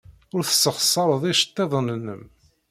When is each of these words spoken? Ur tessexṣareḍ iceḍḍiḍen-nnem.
Ur 0.35 0.43
tessexṣareḍ 0.45 1.23
iceḍḍiḍen-nnem. 1.31 2.21